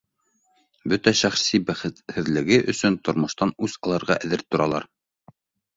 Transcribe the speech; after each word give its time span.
Бөтә 0.93 1.13
шәхси 1.19 1.61
бәхетһеҙлеге 1.67 2.59
өсөн 2.75 2.99
тормоштан 3.09 3.55
үс 3.69 3.79
алырға 3.87 4.21
әҙер 4.27 4.47
торалар 4.51 4.93